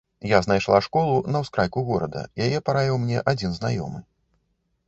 Я 0.29 0.37
знайшла 0.45 0.79
школу 0.85 1.13
на 1.35 1.41
ўскрайку 1.43 1.85
горада, 1.91 2.25
яе 2.49 2.65
параіў 2.71 3.01
мне 3.07 3.23
адзін 3.33 3.51
знаёмы. 3.59 3.99